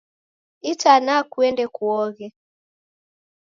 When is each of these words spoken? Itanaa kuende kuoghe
Itanaa 0.71 1.23
kuende 1.31 1.65
kuoghe 1.75 2.27